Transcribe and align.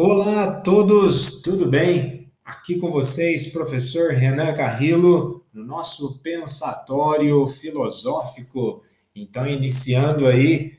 Olá 0.00 0.44
a 0.44 0.52
todos, 0.52 1.42
tudo 1.42 1.66
bem? 1.68 2.30
Aqui 2.44 2.78
com 2.78 2.88
vocês, 2.88 3.48
professor 3.48 4.12
Renan 4.12 4.54
Carrillo, 4.54 5.44
no 5.52 5.64
nosso 5.64 6.20
pensatório 6.20 7.44
filosófico. 7.48 8.84
Então, 9.12 9.44
iniciando 9.44 10.28
aí 10.28 10.78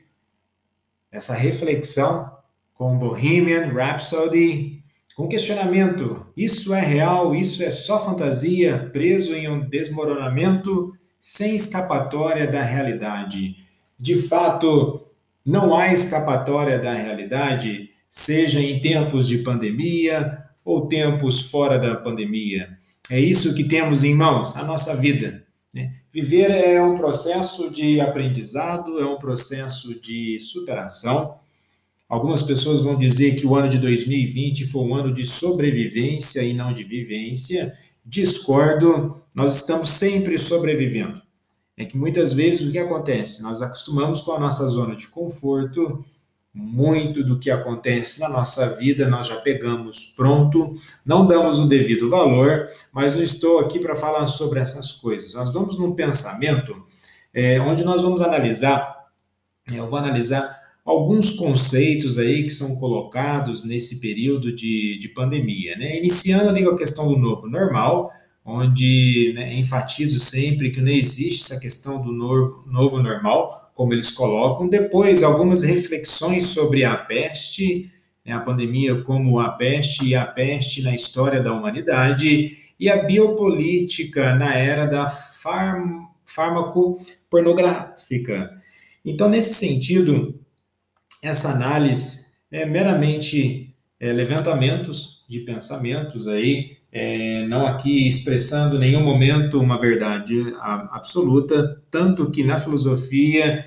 essa 1.12 1.34
reflexão 1.34 2.34
com 2.72 2.96
Bohemian 2.96 3.70
Rhapsody, 3.70 4.82
com 5.14 5.28
questionamento: 5.28 6.24
isso 6.34 6.72
é 6.72 6.80
real? 6.80 7.34
Isso 7.34 7.62
é 7.62 7.70
só 7.70 8.02
fantasia, 8.02 8.88
preso 8.90 9.34
em 9.34 9.50
um 9.50 9.68
desmoronamento 9.68 10.96
sem 11.20 11.54
escapatória 11.54 12.50
da 12.50 12.62
realidade? 12.62 13.54
De 13.98 14.16
fato, 14.16 15.06
não 15.44 15.76
há 15.76 15.92
escapatória 15.92 16.78
da 16.78 16.94
realidade? 16.94 17.90
Seja 18.10 18.60
em 18.60 18.80
tempos 18.80 19.28
de 19.28 19.38
pandemia 19.38 20.44
ou 20.64 20.88
tempos 20.88 21.40
fora 21.42 21.78
da 21.78 21.94
pandemia. 21.94 22.68
É 23.08 23.20
isso 23.20 23.54
que 23.54 23.64
temos 23.64 24.02
em 24.02 24.14
mãos, 24.14 24.56
a 24.56 24.64
nossa 24.64 24.96
vida. 24.96 25.44
Né? 25.72 25.94
Viver 26.12 26.50
é 26.50 26.82
um 26.82 26.96
processo 26.96 27.70
de 27.70 28.00
aprendizado, 28.00 28.98
é 28.98 29.06
um 29.06 29.16
processo 29.16 30.00
de 30.00 30.38
superação. 30.40 31.38
Algumas 32.08 32.42
pessoas 32.42 32.80
vão 32.80 32.98
dizer 32.98 33.36
que 33.36 33.46
o 33.46 33.54
ano 33.54 33.68
de 33.68 33.78
2020 33.78 34.66
foi 34.66 34.82
um 34.82 34.94
ano 34.94 35.14
de 35.14 35.24
sobrevivência 35.24 36.42
e 36.42 36.52
não 36.52 36.72
de 36.72 36.82
vivência. 36.82 37.72
Discordo, 38.04 39.22
nós 39.34 39.54
estamos 39.54 39.90
sempre 39.90 40.36
sobrevivendo. 40.36 41.22
É 41.76 41.84
que 41.84 41.96
muitas 41.96 42.32
vezes 42.32 42.68
o 42.68 42.72
que 42.72 42.78
acontece? 42.78 43.42
Nós 43.42 43.62
acostumamos 43.62 44.20
com 44.20 44.32
a 44.32 44.40
nossa 44.40 44.66
zona 44.68 44.96
de 44.96 45.06
conforto, 45.08 46.04
muito 46.52 47.22
do 47.22 47.38
que 47.38 47.50
acontece 47.50 48.20
na 48.20 48.28
nossa 48.28 48.76
vida 48.76 49.08
nós 49.08 49.28
já 49.28 49.36
pegamos 49.36 50.06
pronto, 50.16 50.72
não 51.06 51.26
damos 51.26 51.58
o 51.60 51.66
devido 51.66 52.10
valor, 52.10 52.66
mas 52.92 53.14
não 53.14 53.22
estou 53.22 53.60
aqui 53.60 53.78
para 53.78 53.94
falar 53.94 54.26
sobre 54.26 54.58
essas 54.58 54.92
coisas. 54.92 55.34
Nós 55.34 55.52
vamos 55.52 55.78
num 55.78 55.94
pensamento 55.94 56.74
é, 57.32 57.60
onde 57.60 57.84
nós 57.84 58.02
vamos 58.02 58.20
analisar, 58.20 59.06
eu 59.72 59.86
vou 59.86 59.98
analisar 59.98 60.58
alguns 60.84 61.32
conceitos 61.32 62.18
aí 62.18 62.42
que 62.42 62.48
são 62.48 62.76
colocados 62.76 63.64
nesse 63.64 64.00
período 64.00 64.52
de, 64.52 64.98
de 64.98 65.08
pandemia, 65.08 65.76
né? 65.76 65.96
Iniciando 65.98 66.48
ali 66.48 66.64
com 66.64 66.70
a 66.70 66.78
questão 66.78 67.06
do 67.06 67.16
novo 67.16 67.48
normal, 67.48 68.10
onde 68.44 69.32
né, 69.34 69.54
enfatizo 69.58 70.18
sempre 70.18 70.70
que 70.70 70.80
não 70.80 70.90
existe 70.90 71.42
essa 71.44 71.60
questão 71.60 72.02
do 72.02 72.12
novo, 72.12 72.64
novo 72.66 73.02
normal, 73.02 73.70
como 73.74 73.92
eles 73.92 74.10
colocam. 74.10 74.68
Depois, 74.68 75.22
algumas 75.22 75.62
reflexões 75.62 76.44
sobre 76.46 76.84
a 76.84 76.96
peste, 76.96 77.90
né, 78.24 78.32
a 78.32 78.40
pandemia 78.40 79.02
como 79.02 79.38
a 79.38 79.50
peste 79.50 80.06
e 80.06 80.14
a 80.14 80.24
peste 80.24 80.82
na 80.82 80.94
história 80.94 81.40
da 81.40 81.52
humanidade, 81.52 82.56
e 82.78 82.88
a 82.88 83.02
biopolítica 83.02 84.34
na 84.34 84.54
era 84.54 84.86
da 84.86 85.06
farm, 85.06 86.06
fármaco 86.24 86.98
pornográfica. 87.28 88.50
Então, 89.04 89.28
nesse 89.28 89.54
sentido, 89.54 90.40
essa 91.22 91.50
análise 91.50 92.30
é 92.50 92.64
meramente 92.64 93.74
é, 93.98 94.12
levantamentos 94.12 95.24
de 95.28 95.40
pensamentos 95.40 96.26
aí 96.26 96.79
é, 96.92 97.46
não 97.46 97.66
aqui 97.66 98.08
expressando 98.08 98.76
em 98.76 98.80
nenhum 98.80 99.02
momento 99.02 99.60
uma 99.60 99.78
verdade 99.78 100.52
absoluta, 100.58 101.80
tanto 101.90 102.30
que 102.30 102.42
na 102.42 102.58
filosofia, 102.58 103.64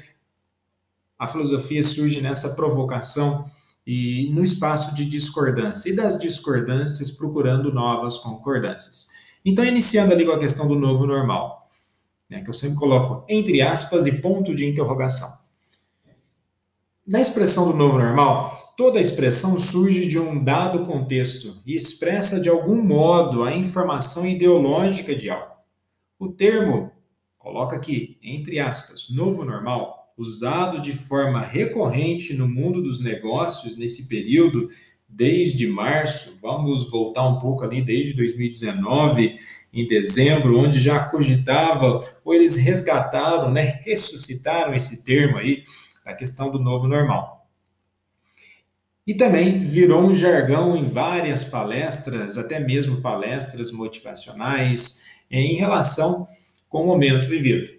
a 1.17 1.25
filosofia 1.25 1.81
surge 1.81 2.19
nessa 2.19 2.53
provocação 2.53 3.49
e 3.87 4.29
no 4.33 4.43
espaço 4.43 4.95
de 4.95 5.05
discordância, 5.05 5.89
e 5.89 5.95
das 5.95 6.19
discordâncias 6.19 7.11
procurando 7.11 7.73
novas 7.73 8.17
concordâncias. 8.17 9.09
Então, 9.45 9.65
iniciando 9.65 10.13
ali 10.13 10.25
com 10.25 10.31
a 10.31 10.39
questão 10.39 10.67
do 10.67 10.75
novo 10.75 11.05
normal, 11.05 11.69
né, 12.29 12.41
que 12.41 12.49
eu 12.49 12.53
sempre 12.53 12.77
coloco 12.77 13.25
entre 13.29 13.61
aspas 13.61 14.05
e 14.05 14.21
ponto 14.21 14.55
de 14.55 14.65
interrogação. 14.65 15.29
Na 17.05 17.19
expressão 17.19 17.69
do 17.69 17.77
novo 17.77 17.97
normal, 17.97 18.62
Toda 18.75 18.99
expressão 18.99 19.59
surge 19.59 20.07
de 20.07 20.17
um 20.17 20.43
dado 20.43 20.83
contexto 20.83 21.61
e 21.63 21.75
expressa 21.75 22.41
de 22.41 22.49
algum 22.49 22.81
modo 22.81 23.43
a 23.43 23.55
informação 23.55 24.25
ideológica 24.25 25.15
de 25.15 25.29
algo. 25.29 25.53
O 26.17 26.29
termo, 26.29 26.91
coloca 27.37 27.75
aqui, 27.75 28.17
entre 28.23 28.59
aspas, 28.59 29.11
novo 29.11 29.45
normal, 29.45 30.11
usado 30.17 30.81
de 30.81 30.91
forma 30.91 31.39
recorrente 31.41 32.33
no 32.33 32.47
mundo 32.47 32.81
dos 32.81 32.99
negócios 32.99 33.77
nesse 33.77 34.07
período, 34.07 34.67
desde 35.07 35.67
março, 35.67 36.39
vamos 36.41 36.89
voltar 36.89 37.27
um 37.27 37.37
pouco 37.37 37.63
ali, 37.63 37.79
desde 37.79 38.15
2019, 38.15 39.35
em 39.71 39.85
dezembro, 39.85 40.57
onde 40.57 40.79
já 40.79 40.99
cogitava, 41.05 41.99
ou 42.25 42.33
eles 42.33 42.57
resgataram, 42.57 43.51
né, 43.51 43.81
ressuscitaram 43.83 44.73
esse 44.73 45.05
termo 45.05 45.37
aí, 45.37 45.61
a 46.03 46.15
questão 46.15 46.51
do 46.51 46.57
novo 46.57 46.87
normal. 46.87 47.42
E 49.05 49.13
também 49.13 49.63
virou 49.63 50.01
um 50.01 50.15
jargão 50.15 50.77
em 50.77 50.83
várias 50.83 51.43
palestras, 51.43 52.37
até 52.37 52.59
mesmo 52.59 53.01
palestras 53.01 53.71
motivacionais, 53.71 55.03
em 55.29 55.55
relação 55.55 56.27
com 56.69 56.83
o 56.83 56.87
momento 56.87 57.27
vivido. 57.27 57.71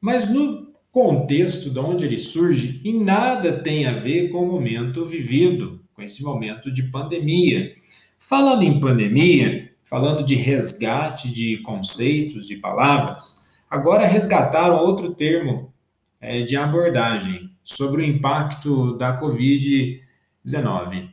Mas 0.00 0.28
no 0.28 0.72
contexto 0.92 1.70
de 1.70 1.78
onde 1.78 2.04
ele 2.04 2.18
surge, 2.18 2.80
em 2.84 3.02
nada 3.02 3.60
tem 3.60 3.86
a 3.86 3.92
ver 3.92 4.28
com 4.28 4.44
o 4.44 4.46
momento 4.46 5.04
vivido, 5.06 5.80
com 5.94 6.02
esse 6.02 6.22
momento 6.22 6.70
de 6.70 6.84
pandemia. 6.84 7.74
Falando 8.18 8.62
em 8.62 8.78
pandemia, 8.78 9.72
falando 9.84 10.24
de 10.24 10.34
resgate 10.34 11.32
de 11.32 11.58
conceitos, 11.58 12.46
de 12.46 12.56
palavras, 12.56 13.52
agora 13.68 14.06
resgataram 14.06 14.76
outro 14.76 15.14
termo 15.14 15.72
é, 16.20 16.42
de 16.42 16.56
abordagem, 16.56 17.50
sobre 17.64 18.02
o 18.02 18.04
impacto 18.04 18.96
da 18.98 19.18
Covid-19. 19.18 21.08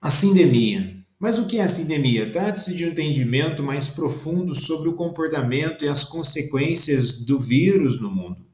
A 0.00 0.10
sindemia. 0.10 0.98
Mas 1.18 1.38
o 1.38 1.46
que 1.46 1.58
é 1.58 1.62
a 1.62 1.68
sindemia? 1.68 2.30
Trata-se 2.30 2.76
de 2.76 2.84
um 2.84 2.88
entendimento 2.88 3.62
mais 3.62 3.88
profundo 3.88 4.54
sobre 4.54 4.88
o 4.88 4.94
comportamento 4.94 5.84
e 5.84 5.88
as 5.88 6.04
consequências 6.04 7.24
do 7.24 7.40
vírus 7.40 8.00
no 8.00 8.10
mundo. 8.10 8.44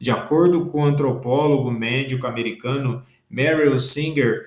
De 0.00 0.10
acordo 0.10 0.66
com 0.66 0.80
o 0.80 0.84
antropólogo 0.84 1.70
médico 1.70 2.26
americano 2.26 3.02
Merrill 3.28 3.78
Singer, 3.78 4.46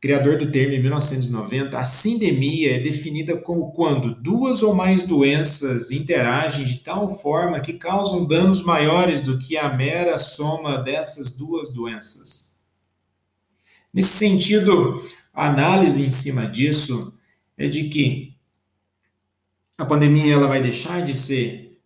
criador 0.00 0.38
do 0.38 0.50
termo 0.50 0.72
em 0.72 0.80
1990, 0.80 1.78
a 1.78 1.84
sindemia 1.84 2.76
é 2.76 2.80
definida 2.80 3.36
como 3.36 3.70
quando 3.72 4.14
duas 4.14 4.62
ou 4.62 4.74
mais 4.74 5.04
doenças 5.04 5.90
interagem 5.90 6.64
de 6.64 6.78
tal 6.78 7.06
forma 7.06 7.60
que 7.60 7.74
causam 7.74 8.26
danos 8.26 8.62
maiores 8.62 9.20
do 9.20 9.38
que 9.38 9.58
a 9.58 9.68
mera 9.68 10.16
soma 10.16 10.78
dessas 10.78 11.36
duas 11.36 11.70
doenças. 11.70 12.64
Nesse 13.92 14.16
sentido, 14.16 15.02
a 15.34 15.48
análise 15.48 16.02
em 16.02 16.10
cima 16.10 16.46
disso 16.46 17.12
é 17.58 17.68
de 17.68 17.90
que 17.90 18.34
a 19.76 19.84
pandemia 19.84 20.32
ela 20.32 20.46
vai 20.46 20.62
deixar 20.62 21.04
de 21.04 21.12
ser 21.12 21.78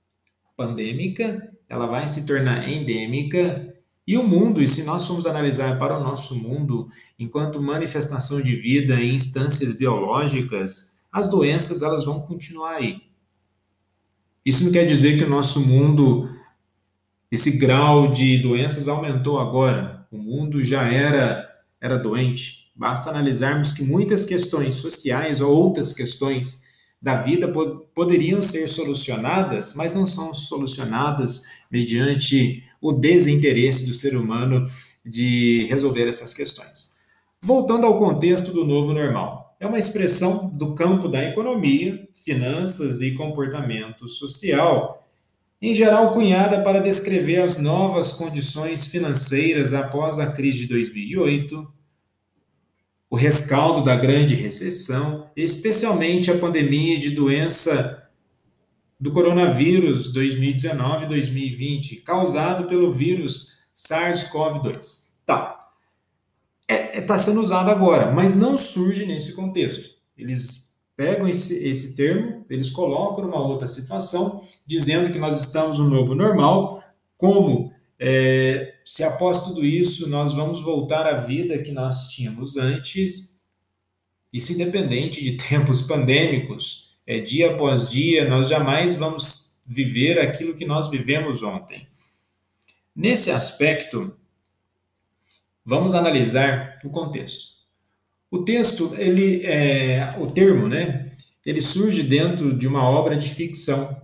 pandêmica, 0.57 1.53
ela 1.69 1.87
vai 1.87 2.07
se 2.07 2.27
tornar 2.27 2.69
endêmica 2.69 3.74
e 4.07 4.19
o 4.19 4.23
mundo, 4.23 4.63
e 4.63 4.69
se 4.69 4.85
nós 4.85 5.07
formos 5.07 5.27
analisar 5.27 5.79
para 5.79 5.99
o 5.99 6.03
nosso 6.03 6.35
mundo, 6.35 6.89
enquanto 7.19 7.63
manifestação 7.63 8.41
de 8.41 8.55
vida 8.55 9.01
em 9.01 9.15
instâncias 9.15 9.73
biológicas, 9.73 11.07
as 11.13 11.29
doenças 11.29 11.83
elas 11.83 12.05
vão 12.05 12.21
continuar 12.21 12.77
aí. 12.77 13.01
Isso 14.45 14.65
não 14.65 14.73
quer 14.73 14.85
dizer 14.85 15.17
que 15.17 15.25
o 15.25 15.31
nosso 15.31 15.61
mundo, 15.61 16.29
esse 17.31 17.57
grau 17.57 18.13
de 18.13 18.39
doenças 18.39 18.89
aumentou 18.89 19.41
agora. 19.41 20.07
O 20.11 20.19
mundo 20.19 20.63
já 20.63 20.83
era 20.85 21.51
era 21.81 21.99
doente. 21.99 22.73
Basta 22.75 23.11
analisarmos 23.11 23.73
que 23.73 23.85
muitas 23.85 24.25
questões 24.25 24.75
sociais 24.75 25.43
ou 25.43 25.55
outras 25.55 25.93
questões 25.93 26.65
da 27.05 27.17
vida 27.17 27.53
poderiam 27.95 28.41
ser 28.41 28.67
solucionadas, 28.67 29.75
mas 29.75 29.95
não 29.95 30.07
são 30.07 30.33
solucionadas 30.33 31.43
mediante 31.71 32.65
o 32.81 32.93
desinteresse 32.93 33.85
do 33.85 33.93
ser 33.93 34.17
humano 34.17 34.67
de 35.05 35.67
resolver 35.69 36.09
essas 36.09 36.33
questões. 36.33 36.97
Voltando 37.43 37.85
ao 37.85 37.99
contexto 37.99 38.53
do 38.55 38.65
novo 38.65 38.95
normal, 38.95 39.55
é 39.61 39.67
uma 39.67 39.77
expressão 39.77 40.51
do 40.51 40.75
campo 40.75 41.07
da 41.07 41.23
economia, 41.23 42.09
finanças 42.15 43.03
e 43.03 43.11
comportamento 43.11 44.09
social, 44.09 45.07
em 45.61 45.75
geral 45.75 46.11
cunhada 46.11 46.63
para 46.63 46.81
descrever 46.81 47.43
as 47.43 47.61
novas 47.61 48.13
condições 48.13 48.87
financeiras 48.87 49.75
após 49.75 50.19
a 50.19 50.33
crise 50.33 50.61
de 50.61 50.69
2008, 50.69 51.71
o 53.15 53.17
rescaldo 53.17 53.85
da 53.85 53.95
grande 53.95 54.35
recessão, 54.35 55.31
especialmente 55.37 56.33
a 56.33 56.37
pandemia 56.37 56.99
de 56.99 57.11
doença 57.11 58.11
do 58.99 59.13
coronavírus 59.13 60.13
2019-2020, 60.13 62.03
causado 62.03 62.67
pelo 62.67 62.93
vírus 62.93 63.59
SARS-CoV-2. 63.73 65.13
Tá. 65.25 65.71
está 66.69 66.75
é, 66.75 67.01
tá 67.03 67.17
sendo 67.17 67.41
usado 67.41 67.71
agora, 67.71 68.11
mas 68.11 68.35
não 68.35 68.59
surge 68.59 69.07
nesse 69.07 69.37
contexto. 69.37 69.91
Eles 70.19 70.81
pegam 70.97 71.29
esse, 71.29 71.69
esse 71.69 71.95
termo, 71.95 72.45
eles 72.51 72.69
colocam 72.69 73.27
numa 73.27 73.47
outra 73.47 73.69
situação, 73.69 74.43
dizendo 74.67 75.13
que 75.13 75.21
nós 75.21 75.41
estamos 75.41 75.79
no 75.79 75.89
novo 75.89 76.17
normal, 76.17 76.83
como 77.17 77.73
é, 77.99 78.75
se 78.85 79.05
após 79.05 79.45
tudo 79.45 79.65
isso 79.65 80.09
nós 80.09 80.33
vamos 80.33 80.61
voltar 80.61 81.07
à 81.07 81.15
vida 81.15 81.59
que 81.59 81.73
nós 81.73 82.09
tínhamos 82.09 82.57
antes, 82.57 83.45
isso 84.33 84.53
independente 84.53 85.23
de 85.23 85.37
tempos 85.49 85.83
pandêmicos, 85.83 86.99
é, 87.07 87.21
dia 87.21 87.53
após 87.53 87.91
dia, 87.91 88.29
nós 88.29 88.49
jamais 88.49 88.95
vamos 88.95 89.63
viver 89.67 90.19
aquilo 90.19 90.55
que 90.55 90.65
nós 90.65 90.91
vivemos 90.91 91.43
ontem. 91.43 91.87
Nesse 92.95 93.31
aspecto, 93.31 94.17
vamos 95.65 95.95
analisar 95.95 96.79
o 96.85 96.91
contexto. 96.91 97.55
O 98.31 98.45
texto, 98.45 98.95
ele, 98.97 99.45
é, 99.47 100.15
o 100.19 100.27
termo, 100.27 100.69
né? 100.69 101.11
Ele 101.47 101.61
surge 101.61 102.03
dentro 102.03 102.57
de 102.57 102.67
uma 102.67 102.83
obra 102.83 103.17
de 103.17 103.29
ficção. 103.29 104.01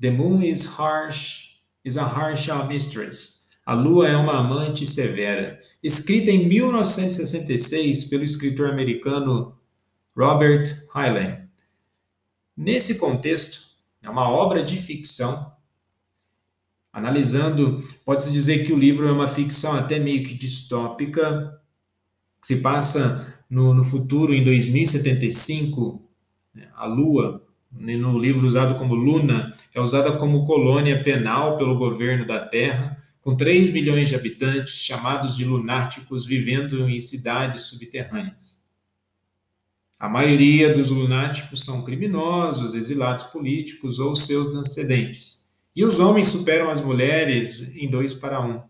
The 0.00 0.10
moon 0.10 0.42
is 0.42 0.66
harsh, 0.78 1.47
is 1.88 1.96
a 1.96 2.04
harsh 2.04 2.48
mistress. 2.68 3.48
A 3.64 3.72
lua 3.72 4.08
é 4.08 4.16
uma 4.16 4.38
amante 4.38 4.86
severa. 4.86 5.58
Escrita 5.82 6.30
em 6.30 6.46
1966 6.46 8.04
pelo 8.04 8.24
escritor 8.24 8.70
americano 8.70 9.56
Robert 10.16 10.64
Heinlein. 10.94 11.48
Nesse 12.56 12.98
contexto, 12.98 13.66
é 14.02 14.10
uma 14.10 14.28
obra 14.28 14.64
de 14.64 14.76
ficção. 14.76 15.52
Analisando, 16.92 17.82
pode-se 18.04 18.32
dizer 18.32 18.64
que 18.64 18.72
o 18.72 18.78
livro 18.78 19.06
é 19.06 19.12
uma 19.12 19.28
ficção 19.28 19.74
até 19.74 19.98
meio 19.98 20.24
que 20.24 20.34
distópica, 20.34 21.60
que 22.40 22.46
se 22.46 22.60
passa 22.60 23.42
no, 23.48 23.72
no 23.72 23.84
futuro, 23.84 24.34
em 24.34 24.42
2075. 24.42 26.02
Né, 26.54 26.68
a 26.74 26.86
Lua, 26.86 27.46
no 27.70 28.18
livro 28.18 28.46
usado 28.46 28.74
como 28.76 28.94
Luna, 28.94 29.54
é 29.74 29.80
usada 29.80 30.12
como 30.12 30.44
colônia 30.44 31.02
penal 31.02 31.56
pelo 31.56 31.76
governo 31.76 32.26
da 32.26 32.40
Terra, 32.40 33.02
com 33.20 33.36
3 33.36 33.70
milhões 33.70 34.08
de 34.08 34.14
habitantes, 34.14 34.74
chamados 34.74 35.36
de 35.36 35.44
lunáticos, 35.44 36.24
vivendo 36.24 36.88
em 36.88 36.98
cidades 36.98 37.62
subterrâneas. 37.62 38.66
A 39.98 40.08
maioria 40.08 40.72
dos 40.72 40.90
lunáticos 40.90 41.64
são 41.64 41.84
criminosos, 41.84 42.74
exilados 42.74 43.24
políticos 43.24 43.98
ou 43.98 44.14
seus 44.14 44.54
descendentes. 44.54 45.50
E 45.74 45.84
os 45.84 45.98
homens 45.98 46.28
superam 46.28 46.70
as 46.70 46.80
mulheres 46.80 47.74
em 47.74 47.90
dois 47.90 48.14
para 48.14 48.40
um. 48.40 48.62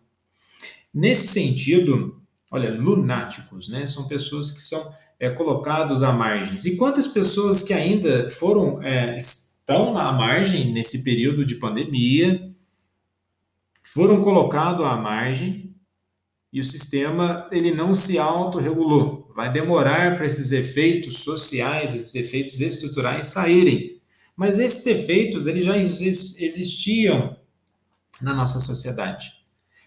Nesse 0.93 1.29
sentido, 1.29 2.21
olha, 2.50 2.71
lunáticos, 2.71 3.69
né? 3.69 3.87
São 3.87 4.09
pessoas 4.09 4.50
que 4.50 4.61
são 4.61 4.83
é, 5.20 5.31
colocados 5.31 6.03
à 6.03 6.12
margem. 6.12 6.56
E 6.65 6.76
quantas 6.76 7.09
pessoas 7.09 7.62
que 7.62 7.73
ainda 7.73 8.29
foram 8.29 8.82
é, 8.82 9.17
estão 9.17 9.93
na 9.93 10.12
margem 10.12 10.73
nesse 10.73 11.03
período 11.03 11.44
de 11.44 11.56
pandemia 11.56 12.49
foram 13.82 14.20
colocados 14.20 14.85
à 14.85 14.97
margem 14.97 15.75
e 16.53 16.61
o 16.61 16.65
sistema 16.65 17.49
ele 17.50 17.75
não 17.75 17.94
se 17.94 18.19
autorregulou. 18.19 19.31
Vai 19.35 19.53
demorar 19.53 20.17
para 20.17 20.26
esses 20.26 20.53
efeitos 20.53 21.19
sociais, 21.19 21.94
esses 21.94 22.14
efeitos 22.14 22.61
estruturais 22.61 23.26
saírem. 23.26 24.00
Mas 24.37 24.59
esses 24.59 24.87
efeitos 24.87 25.47
eles 25.47 25.64
já 25.64 25.76
existiam 25.76 27.37
na 28.23 28.32
nossa 28.32 28.61
sociedade. 28.61 29.31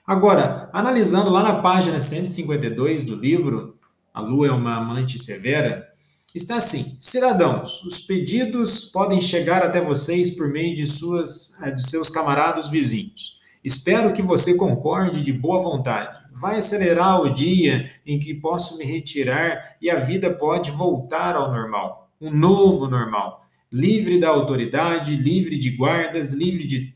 Agora, 0.05 0.69
analisando 0.73 1.29
lá 1.29 1.41
na 1.41 1.61
página 1.61 1.99
152 1.99 3.03
do 3.03 3.15
livro 3.15 3.79
A 4.13 4.19
Lua 4.19 4.47
é 4.47 4.51
uma 4.51 4.75
amante 4.75 5.17
severa, 5.17 5.87
está 6.35 6.57
assim: 6.57 6.97
Cidadãos, 6.99 7.83
os 7.83 7.99
pedidos 7.99 8.85
podem 8.85 9.21
chegar 9.21 9.63
até 9.63 9.79
vocês 9.79 10.31
por 10.31 10.49
meio 10.49 10.75
de, 10.75 10.85
suas, 10.85 11.61
eh, 11.61 11.71
de 11.71 11.87
seus 11.87 12.09
camaradas 12.09 12.69
vizinhos. 12.69 13.39
Espero 13.63 14.11
que 14.11 14.23
você 14.23 14.55
concorde 14.55 15.21
de 15.21 15.31
boa 15.31 15.61
vontade. 15.61 16.19
Vai 16.33 16.57
acelerar 16.57 17.21
o 17.21 17.31
dia 17.31 17.91
em 18.05 18.17
que 18.17 18.33
posso 18.33 18.77
me 18.77 18.83
retirar 18.83 19.77
e 19.79 19.89
a 19.89 19.97
vida 19.97 20.33
pode 20.33 20.71
voltar 20.71 21.35
ao 21.35 21.51
normal, 21.51 22.09
um 22.19 22.31
novo 22.31 22.87
normal, 22.87 23.45
livre 23.71 24.19
da 24.19 24.29
autoridade, 24.29 25.15
livre 25.15 25.57
de 25.57 25.69
guardas, 25.69 26.33
livre 26.33 26.65
de 26.65 26.93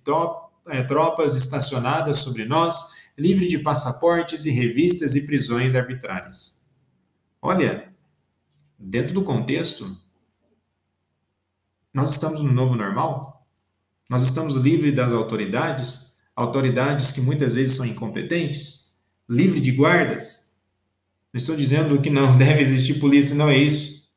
é, 0.68 0.82
tropas 0.84 1.36
estacionadas 1.36 2.18
sobre 2.18 2.46
nós, 2.46 2.96
livre 3.16 3.48
de 3.48 3.60
passaportes 3.60 4.46
e 4.46 4.50
revistas 4.50 5.16
e 5.16 5.26
prisões 5.26 5.76
arbitrárias. 5.76 6.65
Olha, 7.46 7.94
dentro 8.78 9.14
do 9.14 9.24
contexto, 9.24 9.98
nós 11.94 12.12
estamos 12.12 12.42
no 12.42 12.52
novo 12.52 12.76
normal? 12.76 13.48
Nós 14.10 14.24
estamos 14.24 14.56
livres 14.56 14.96
das 14.96 15.14
autoridades? 15.14 16.16
autoridades 16.36 17.12
que 17.12 17.22
muitas 17.22 17.56
vezes 17.56 17.76
são 17.76 17.86
incompetentes, 17.86 18.96
livre 19.30 19.60
de 19.60 19.72
guardas. 19.72 20.60
Não 21.34 21.40
estou 21.40 21.56
dizendo 21.56 22.02
que 22.02 22.10
não 22.10 22.36
deve 22.38 22.62
existir 22.62 22.96
polícia, 23.00 23.36
não 23.36 23.50
é 23.50 23.58
isso. 23.58 24.10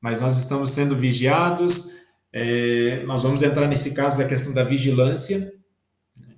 Mas 0.00 0.20
nós 0.20 0.38
estamos 0.38 0.70
sendo 0.70 0.94
vigiados, 0.94 1.96
é, 2.32 3.02
nós 3.04 3.22
vamos 3.24 3.42
entrar 3.42 3.66
nesse 3.66 3.94
caso 3.94 4.16
da 4.16 4.28
questão 4.28 4.52
da 4.52 4.62
vigilância, 4.62 5.52
né? 6.16 6.34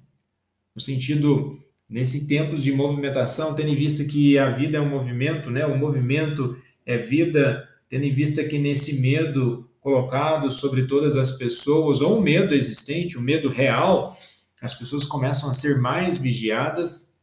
no 0.75 0.81
sentido, 0.81 1.63
nesse 1.89 2.27
tempos 2.27 2.63
de 2.63 2.73
movimentação, 2.73 3.55
tendo 3.55 3.71
em 3.71 3.77
vista 3.77 4.05
que 4.05 4.39
a 4.39 4.51
vida 4.51 4.79
é 4.79 4.81
um 4.81 4.89
movimento, 4.89 5.51
né? 5.51 5.65
o 5.65 5.77
movimento 5.77 6.59
é 6.85 6.99
vida, 6.99 7.67
tendo 7.89 8.05
em 8.05 8.13
vista 8.13 8.45
que 8.45 8.59
nesse 8.59 9.01
medo 9.01 9.69
colocado 9.81 10.51
sobre 10.51 10.83
todas 10.83 11.17
as 11.17 11.33
pessoas, 11.33 12.01
ou 12.01 12.19
um 12.19 12.21
medo 12.21 12.55
existente, 12.55 13.17
um 13.17 13.23
medo 13.23 13.49
real, 13.49 14.17
as 14.61 14.75
pessoas 14.75 15.05
começam 15.05 15.49
a 15.49 15.53
ser 15.53 15.81
mais 15.81 16.17
vigiadas. 16.19 17.17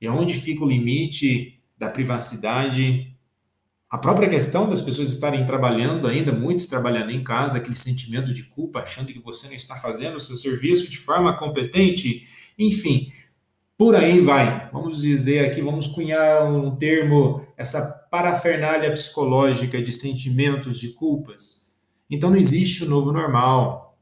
E 0.00 0.08
onde 0.08 0.32
fica 0.34 0.64
o 0.64 0.68
limite 0.68 1.60
da 1.78 1.90
privacidade? 1.90 3.14
A 3.90 3.98
própria 3.98 4.28
questão 4.28 4.70
das 4.70 4.80
pessoas 4.80 5.10
estarem 5.10 5.44
trabalhando 5.44 6.06
ainda, 6.06 6.32
muitos 6.32 6.66
trabalhando 6.66 7.10
em 7.10 7.22
casa, 7.22 7.58
aquele 7.58 7.74
sentimento 7.74 8.32
de 8.32 8.44
culpa, 8.44 8.80
achando 8.80 9.12
que 9.12 9.18
você 9.18 9.48
não 9.48 9.54
está 9.54 9.76
fazendo 9.76 10.16
o 10.16 10.20
seu 10.20 10.34
serviço 10.34 10.88
de 10.88 10.96
forma 10.96 11.36
competente, 11.36 12.26
enfim, 12.58 13.12
por 13.82 13.96
aí 13.96 14.20
vai. 14.20 14.70
Vamos 14.70 15.02
dizer 15.02 15.44
aqui, 15.44 15.60
vamos 15.60 15.88
cunhar 15.88 16.48
um 16.48 16.76
termo, 16.76 17.44
essa 17.56 18.06
parafernália 18.12 18.92
psicológica 18.92 19.82
de 19.82 19.90
sentimentos 19.90 20.78
de 20.78 20.90
culpas. 20.90 21.82
Então 22.08 22.30
não 22.30 22.36
existe 22.36 22.84
o 22.84 22.88
novo 22.88 23.10
normal 23.10 23.98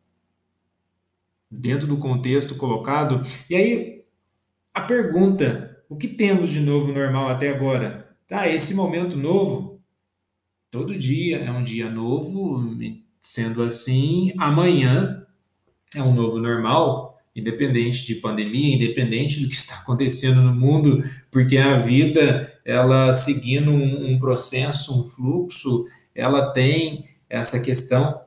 dentro 1.50 1.86
do 1.86 1.96
contexto 1.96 2.56
colocado. 2.56 3.22
E 3.48 3.56
aí, 3.56 4.04
a 4.74 4.82
pergunta: 4.82 5.82
o 5.88 5.96
que 5.96 6.08
temos 6.08 6.50
de 6.50 6.60
novo 6.60 6.92
normal 6.92 7.30
até 7.30 7.48
agora? 7.48 8.14
Tá, 8.28 8.46
esse 8.46 8.74
momento 8.74 9.16
novo, 9.16 9.80
todo 10.70 10.98
dia 10.98 11.38
é 11.38 11.50
um 11.50 11.64
dia 11.64 11.88
novo, 11.88 12.76
sendo 13.18 13.62
assim, 13.62 14.34
amanhã 14.36 15.26
é 15.94 16.02
um 16.02 16.12
novo 16.12 16.38
normal, 16.38 17.09
independente 17.40 18.06
de 18.06 18.16
pandemia, 18.16 18.76
independente 18.76 19.40
do 19.40 19.48
que 19.48 19.54
está 19.54 19.76
acontecendo 19.76 20.40
no 20.40 20.54
mundo, 20.54 21.02
porque 21.30 21.58
a 21.58 21.76
vida, 21.76 22.52
ela 22.64 23.12
seguindo 23.12 23.70
um, 23.70 24.12
um 24.12 24.18
processo, 24.18 25.00
um 25.00 25.04
fluxo, 25.04 25.86
ela 26.14 26.52
tem 26.52 27.04
essa 27.28 27.60
questão 27.60 28.20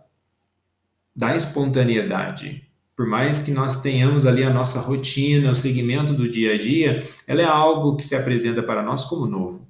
da 1.15 1.35
espontaneidade 1.35 2.63
por 2.95 3.07
mais 3.07 3.41
que 3.41 3.51
nós 3.51 3.81
tenhamos 3.81 4.25
ali 4.25 4.43
a 4.43 4.53
nossa 4.53 4.79
rotina, 4.79 5.51
o 5.51 5.55
segmento 5.55 6.13
do 6.13 6.29
dia 6.29 6.53
a 6.53 6.57
dia, 6.57 7.03
ela 7.27 7.41
é 7.41 7.45
algo 7.45 7.95
que 7.95 8.05
se 8.05 8.15
apresenta 8.15 8.61
para 8.61 8.83
nós 8.83 9.03
como 9.05 9.25
novo. 9.25 9.67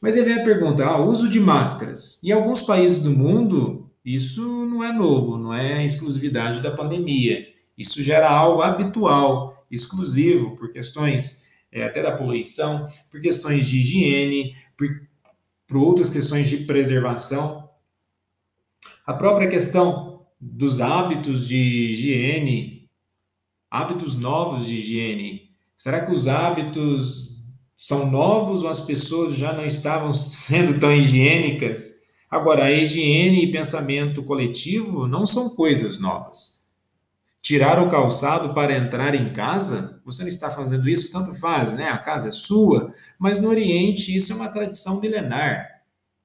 Mas 0.00 0.16
aí 0.16 0.24
vem 0.24 0.34
a 0.34 0.42
pergunta: 0.42 0.84
ah, 0.84 0.98
uso 0.98 1.28
de 1.28 1.38
máscaras. 1.38 2.22
Em 2.24 2.32
alguns 2.32 2.62
países 2.62 2.98
do 2.98 3.10
mundo, 3.10 3.90
isso 4.04 4.42
não 4.66 4.82
é 4.82 4.92
novo, 4.92 5.36
não 5.36 5.52
é 5.52 5.84
exclusividade 5.84 6.62
da 6.62 6.70
pandemia. 6.70 7.46
Isso 7.76 8.02
gera 8.02 8.30
algo 8.30 8.62
habitual, 8.62 9.66
exclusivo, 9.70 10.56
por 10.56 10.72
questões 10.72 11.46
é, 11.70 11.84
até 11.84 12.02
da 12.02 12.12
poluição, 12.12 12.86
por 13.10 13.20
questões 13.20 13.66
de 13.66 13.78
higiene, 13.80 14.54
por, 14.76 14.88
por 15.66 15.76
outras 15.76 16.08
questões 16.08 16.48
de 16.48 16.58
preservação. 16.64 17.68
A 19.06 19.12
própria 19.12 19.48
questão 19.48 20.26
dos 20.40 20.80
hábitos 20.80 21.46
de 21.46 21.56
higiene, 21.56 22.88
hábitos 23.70 24.14
novos 24.14 24.66
de 24.66 24.76
higiene. 24.76 25.50
Será 25.76 26.04
que 26.04 26.12
os 26.12 26.26
hábitos 26.26 27.54
são 27.76 28.10
novos 28.10 28.62
ou 28.62 28.68
as 28.68 28.80
pessoas 28.80 29.34
já 29.34 29.52
não 29.52 29.66
estavam 29.66 30.12
sendo 30.12 30.78
tão 30.78 30.92
higiênicas? 30.92 32.06
Agora, 32.30 32.64
a 32.64 32.72
higiene 32.72 33.44
e 33.44 33.52
pensamento 33.52 34.22
coletivo 34.22 35.06
não 35.06 35.26
são 35.26 35.54
coisas 35.54 35.98
novas. 35.98 36.55
Tirar 37.46 37.80
o 37.80 37.88
calçado 37.88 38.52
para 38.52 38.76
entrar 38.76 39.14
em 39.14 39.32
casa, 39.32 40.02
você 40.04 40.22
não 40.22 40.28
está 40.28 40.50
fazendo 40.50 40.88
isso, 40.88 41.12
tanto 41.12 41.32
faz, 41.32 41.74
né? 41.74 41.88
A 41.90 41.98
casa 41.98 42.30
é 42.30 42.32
sua, 42.32 42.92
mas 43.16 43.38
no 43.38 43.48
Oriente 43.48 44.16
isso 44.16 44.32
é 44.32 44.34
uma 44.34 44.48
tradição 44.48 45.00
milenar. 45.00 45.64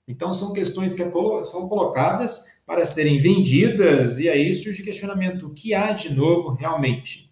Então 0.08 0.34
são 0.34 0.52
questões 0.52 0.96
que 0.96 1.04
são 1.44 1.70
colocadas 1.70 2.64
para 2.66 2.84
serem 2.84 3.20
vendidas 3.20 4.18
e 4.18 4.30
aí 4.30 4.56
surge 4.56 4.82
o 4.82 4.86
questionamento: 4.86 5.46
o 5.46 5.54
que 5.54 5.76
há 5.76 5.92
de 5.92 6.12
novo 6.12 6.56
realmente? 6.56 7.32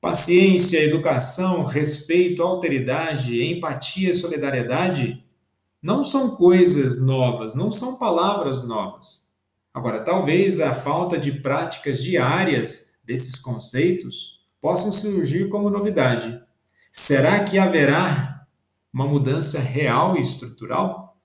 Paciência, 0.00 0.82
educação, 0.82 1.62
respeito, 1.62 2.42
alteridade, 2.42 3.40
empatia, 3.44 4.12
solidariedade 4.12 5.24
não 5.80 6.02
são 6.02 6.34
coisas 6.34 7.00
novas, 7.00 7.54
não 7.54 7.70
são 7.70 7.96
palavras 7.96 8.66
novas. 8.66 9.27
Agora, 9.72 10.00
talvez 10.00 10.60
a 10.60 10.72
falta 10.74 11.18
de 11.18 11.32
práticas 11.32 12.02
diárias 12.02 13.00
desses 13.04 13.36
conceitos 13.36 14.44
possam 14.60 14.90
surgir 14.90 15.48
como 15.48 15.70
novidade. 15.70 16.40
Será 16.92 17.44
que 17.44 17.58
haverá 17.58 18.46
uma 18.92 19.06
mudança 19.06 19.60
real 19.60 20.16
e 20.16 20.22
estrutural? 20.22 21.16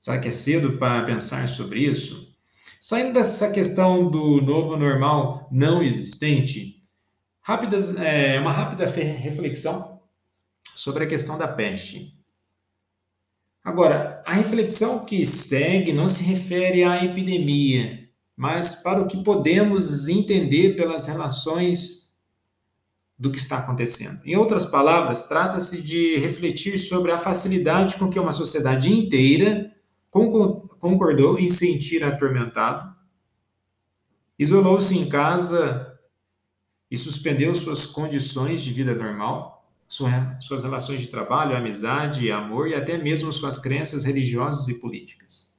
Será 0.00 0.18
que 0.18 0.28
é 0.28 0.32
cedo 0.32 0.76
para 0.76 1.04
pensar 1.04 1.48
sobre 1.48 1.80
isso? 1.80 2.34
Saindo 2.80 3.14
dessa 3.14 3.50
questão 3.50 4.10
do 4.10 4.42
novo 4.42 4.76
normal 4.76 5.48
não 5.50 5.82
existente, 5.82 6.84
rápidas, 7.40 7.96
é, 7.96 8.38
uma 8.38 8.52
rápida 8.52 8.84
reflexão 8.86 10.02
sobre 10.74 11.04
a 11.04 11.06
questão 11.06 11.38
da 11.38 11.48
peste. 11.48 12.14
Agora, 13.64 14.22
a 14.26 14.34
reflexão 14.34 15.06
que 15.06 15.24
segue 15.24 15.90
não 15.90 16.06
se 16.06 16.22
refere 16.22 16.84
à 16.84 17.02
epidemia, 17.02 18.10
mas 18.36 18.82
para 18.82 19.00
o 19.00 19.06
que 19.06 19.24
podemos 19.24 20.06
entender 20.06 20.76
pelas 20.76 21.06
relações 21.08 22.14
do 23.18 23.30
que 23.30 23.38
está 23.38 23.58
acontecendo. 23.58 24.20
Em 24.26 24.36
outras 24.36 24.66
palavras, 24.66 25.26
trata-se 25.26 25.80
de 25.82 26.16
refletir 26.18 26.76
sobre 26.76 27.10
a 27.10 27.18
facilidade 27.18 27.96
com 27.96 28.10
que 28.10 28.18
uma 28.18 28.34
sociedade 28.34 28.92
inteira 28.92 29.72
concordou 30.10 31.38
em 31.38 31.48
se 31.48 31.72
sentir 31.72 32.04
atormentado, 32.04 32.94
isolou-se 34.38 34.96
em 34.96 35.08
casa 35.08 35.98
e 36.90 36.96
suspendeu 36.96 37.54
suas 37.54 37.86
condições 37.86 38.62
de 38.62 38.72
vida 38.72 38.94
normal, 38.94 39.63
suas 39.88 40.62
relações 40.62 41.00
de 41.00 41.08
trabalho, 41.08 41.56
amizade, 41.56 42.30
amor 42.30 42.68
e 42.68 42.74
até 42.74 42.98
mesmo 42.98 43.32
suas 43.32 43.58
crenças 43.58 44.04
religiosas 44.04 44.68
e 44.68 44.80
políticas. 44.80 45.54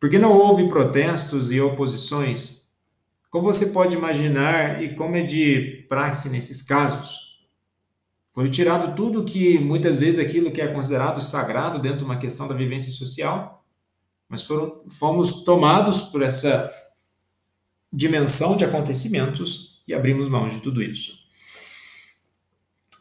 Porque 0.00 0.18
não 0.18 0.32
houve 0.32 0.66
protestos 0.66 1.50
e 1.50 1.60
oposições? 1.60 2.70
Como 3.30 3.44
você 3.44 3.66
pode 3.66 3.94
imaginar 3.94 4.82
e 4.82 4.94
como 4.94 5.14
é 5.14 5.22
de 5.22 5.84
praxe 5.88 6.28
nesses 6.28 6.62
casos? 6.62 7.30
Foi 8.32 8.48
tirado 8.48 8.94
tudo 8.96 9.24
que 9.24 9.58
muitas 9.58 10.00
vezes 10.00 10.24
aquilo 10.24 10.50
que 10.50 10.60
é 10.60 10.68
considerado 10.68 11.20
sagrado 11.20 11.78
dentro 11.78 11.98
de 11.98 12.04
uma 12.04 12.16
questão 12.16 12.48
da 12.48 12.54
vivência 12.54 12.90
social, 12.90 13.64
mas 14.28 14.42
foram, 14.42 14.82
fomos 14.88 15.44
tomados 15.44 16.02
por 16.02 16.22
essa 16.22 16.72
dimensão 17.92 18.56
de 18.56 18.64
acontecimentos 18.64 19.82
e 19.86 19.92
abrimos 19.92 20.28
mão 20.28 20.46
de 20.48 20.60
tudo 20.60 20.82
isso. 20.82 21.18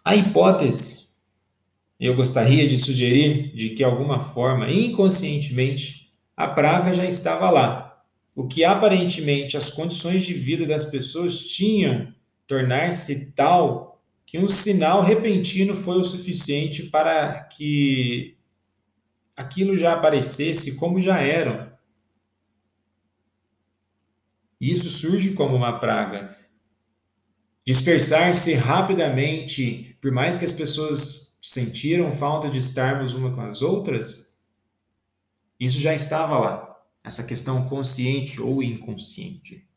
A 0.10 0.16
hipótese, 0.16 1.10
eu 2.00 2.16
gostaria 2.16 2.68
de 2.68 2.80
sugerir 2.80 3.54
de 3.54 3.70
que, 3.76 3.84
alguma 3.84 4.20
forma, 4.20 4.68
inconscientemente, 4.68 6.12
a 6.36 6.48
praga 6.48 6.92
já 6.92 7.06
estava 7.06 7.48
lá. 7.52 8.02
O 8.36 8.48
que 8.48 8.64
aparentemente 8.64 9.56
as 9.56 9.70
condições 9.70 10.26
de 10.26 10.34
vida 10.34 10.66
das 10.66 10.86
pessoas 10.86 11.40
tinham 11.40 12.12
tornar-se 12.48 13.36
tal 13.36 14.02
que 14.26 14.40
um 14.40 14.48
sinal 14.48 15.04
repentino 15.04 15.76
foi 15.76 16.00
o 16.00 16.04
suficiente 16.04 16.88
para 16.88 17.44
que 17.44 18.36
aquilo 19.38 19.78
já 19.78 19.94
aparecesse 19.94 20.76
como 20.76 21.00
já 21.00 21.22
eram. 21.22 21.72
Isso 24.60 24.90
surge 24.90 25.36
como 25.36 25.56
uma 25.56 25.80
praga. 25.80 26.36
Dispersar-se 27.70 28.56
rapidamente, 28.56 29.96
por 30.02 30.12
mais 30.12 30.40
que 30.40 30.44
as 30.44 30.52
pessoas 30.52 31.38
sentiram 31.40 32.12
falta 32.12 32.50
de 32.50 32.58
estarmos 32.58 33.14
uma 33.14 33.30
com 33.30 33.42
as 33.42 33.62
outras, 33.62 34.44
isso 35.60 35.80
já 35.80 35.94
estava 35.94 36.40
lá, 36.40 36.82
essa 37.04 37.24
questão 37.24 37.70
consciente 37.70 38.42
ou 38.42 38.64
inconsciente. 38.64 39.70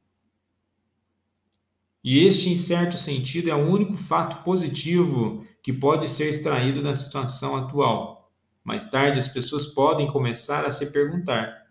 E 2.03 2.25
este, 2.25 2.49
em 2.49 2.57
certo 2.57 2.97
sentido, 2.97 3.51
é 3.51 3.55
o 3.55 3.71
único 3.71 3.93
fato 3.93 4.43
positivo 4.43 5.47
que 5.63 5.71
pode 5.71 6.09
ser 6.09 6.31
extraído 6.31 6.83
da 6.83 6.95
situação 6.95 7.55
atual. 7.59 8.33
Mais 8.65 8.89
tarde, 8.89 9.19
as 9.19 9.29
pessoas 9.29 9.67
podem 9.67 10.07
começar 10.07 10.65
a 10.65 10.71
se 10.71 10.93
perguntar 10.93 11.67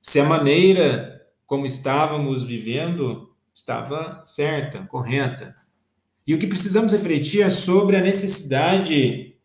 se 0.00 0.20
a 0.20 0.24
maneira 0.24 1.20
como 1.44 1.66
estávamos 1.66 2.42
vivendo 2.42 3.27
estava 3.58 4.22
certa, 4.24 4.84
correta. 4.86 5.56
E 6.26 6.34
o 6.34 6.38
que 6.38 6.46
precisamos 6.46 6.92
refletir 6.92 7.42
é 7.42 7.50
sobre 7.50 7.96
a 7.96 8.00
necessidade 8.00 9.36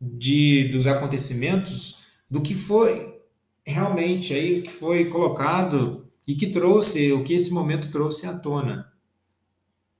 de, 0.00 0.68
dos 0.68 0.86
acontecimentos 0.86 2.06
do 2.30 2.40
que 2.40 2.54
foi 2.54 3.20
realmente 3.64 4.34
aí 4.34 4.60
o 4.60 4.62
que 4.62 4.70
foi 4.70 5.08
colocado 5.08 6.10
e 6.26 6.34
que 6.34 6.48
trouxe 6.48 7.12
o 7.12 7.22
que 7.22 7.34
esse 7.34 7.50
momento 7.50 7.90
trouxe 7.90 8.26
à 8.26 8.38
tona. 8.38 8.92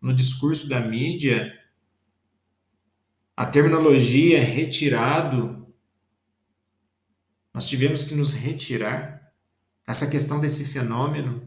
No 0.01 0.15
discurso 0.15 0.69
da 0.69 0.81
mídia 0.81 1.53
a 3.37 3.45
terminologia 3.45 4.43
retirado. 4.43 5.67
Nós 7.53 7.69
tivemos 7.69 8.03
que 8.05 8.15
nos 8.15 8.33
retirar. 8.33 9.31
Essa 9.87 10.11
questão 10.11 10.41
desse 10.41 10.65
fenômeno 10.65 11.47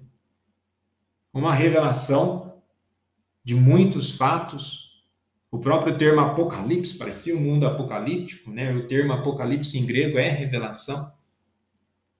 uma 1.33 1.53
revelação 1.53 2.61
de 3.43 3.55
muitos 3.55 4.15
fatos 4.15 4.89
o 5.51 5.57
próprio 5.57 5.97
termo 5.97 6.21
apocalipse 6.21 6.95
parecia 6.95 7.35
um 7.35 7.41
mundo 7.41 7.65
apocalíptico, 7.65 8.51
né? 8.51 8.71
O 8.73 8.85
termo 8.85 9.13
apocalipse 9.13 9.79
em 9.79 9.85
grego 9.85 10.19
é 10.19 10.29
revelação. 10.29 11.11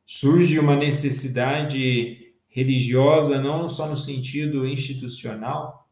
Surge 0.04 0.58
uma 0.58 0.76
necessidade 0.76 2.34
religiosa 2.48 3.40
não 3.40 3.70
só 3.70 3.88
no 3.88 3.96
sentido 3.96 4.68
institucional 4.68 5.88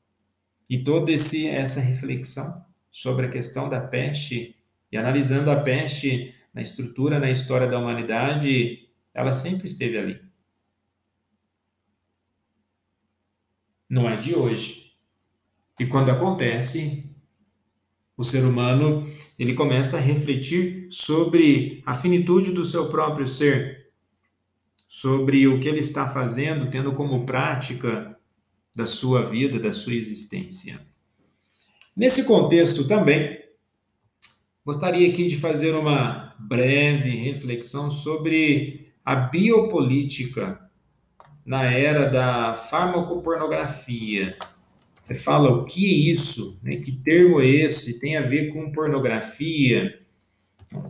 e 0.67 0.79
toda 0.79 1.11
esse 1.11 1.47
essa 1.47 1.79
reflexão 1.79 2.65
sobre 2.89 3.27
a 3.27 3.29
questão 3.29 3.69
da 3.69 3.79
peste 3.79 4.55
e 4.91 4.97
analisando 4.97 5.51
a 5.51 5.57
peste 5.57 6.33
na 6.51 6.61
estrutura, 6.63 7.19
na 7.19 7.29
história 7.29 7.67
da 7.67 7.77
humanidade, 7.77 8.89
ela 9.13 9.31
sempre 9.31 9.67
esteve 9.67 9.99
ali. 9.99 10.26
Não 13.97 14.07
é 14.07 14.15
de 14.15 14.35
hoje. 14.35 14.91
E 15.79 15.87
quando 15.87 16.11
acontece, 16.11 17.09
o 18.15 18.23
ser 18.23 18.43
humano 18.43 19.09
ele 19.39 19.55
começa 19.55 19.97
a 19.97 19.99
refletir 19.99 20.87
sobre 20.91 21.81
a 21.83 21.95
finitude 21.95 22.51
do 22.51 22.63
seu 22.63 22.89
próprio 22.89 23.27
ser, 23.27 23.89
sobre 24.87 25.47
o 25.47 25.59
que 25.59 25.67
ele 25.67 25.79
está 25.79 26.07
fazendo, 26.07 26.69
tendo 26.69 26.93
como 26.93 27.25
prática 27.25 28.15
da 28.75 28.85
sua 28.85 29.23
vida, 29.23 29.59
da 29.59 29.73
sua 29.73 29.95
existência. 29.95 30.79
Nesse 31.95 32.25
contexto 32.25 32.87
também, 32.87 33.35
gostaria 34.63 35.09
aqui 35.09 35.25
de 35.25 35.37
fazer 35.37 35.73
uma 35.73 36.35
breve 36.37 37.09
reflexão 37.09 37.89
sobre 37.89 38.93
a 39.03 39.15
biopolítica 39.15 40.66
na 41.47 41.63
era 41.63 42.09
da 42.09 42.53
farmacopornografia. 42.53 44.37
Você 44.99 45.15
fala 45.15 45.49
o 45.49 45.63
que 45.63 45.85
é 45.85 46.11
isso? 46.11 46.59
Né? 46.61 46.75
Que 46.75 46.91
termo 46.91 47.39
é 47.39 47.47
esse? 47.47 48.01
Tem 48.01 48.17
a 48.17 48.21
ver 48.21 48.49
com 48.51 48.73
pornografia? 48.73 49.97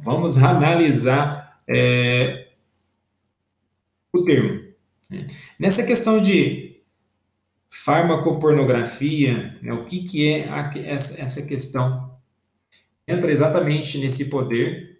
Vamos 0.04 0.42
analisar 0.42 1.62
é, 1.68 2.48
o 4.12 4.24
termo. 4.24 4.74
Né? 5.08 5.28
Nessa 5.60 5.86
questão 5.86 6.20
de 6.20 6.82
farmacopornografia, 7.70 9.56
né, 9.62 9.72
o 9.74 9.86
que, 9.86 10.06
que 10.06 10.28
é 10.28 10.50
a, 10.50 10.74
essa, 10.76 11.22
essa 11.22 11.48
questão? 11.48 12.18
Entra 13.08 13.32
exatamente 13.32 14.00
nesse 14.00 14.32
poder 14.32 15.00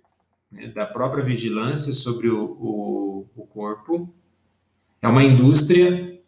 né, 0.52 0.68
da 0.68 0.86
própria 0.86 1.24
vigilância 1.24 1.92
sobre 1.94 2.30
o, 2.30 2.44
o, 2.44 3.28
o 3.36 3.48
corpo. 3.48 4.14
É 5.02 5.08
uma 5.08 5.24
indústria 5.24 6.20